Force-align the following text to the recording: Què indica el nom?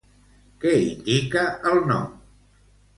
Què 0.63 0.71
indica 0.87 1.45
el 1.75 1.81
nom? 1.95 2.13